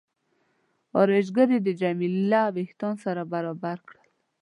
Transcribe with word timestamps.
ارایشګرې 0.99 1.57
د 1.63 1.67
جميله 1.81 2.41
وریښتان 2.53 2.93
سره 3.03 3.21
برابر 3.33 3.77
کړل. 3.87 4.07